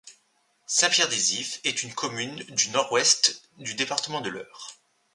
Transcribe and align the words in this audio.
Saint-Pierre-des-Ifs 0.65 1.61
est 1.63 1.83
une 1.83 1.93
commune 1.93 2.37
du 2.49 2.71
Nord-Ouest 2.71 3.43
du 3.59 3.75
département 3.75 4.19
de 4.21 4.31
l'Eure. 4.31 4.77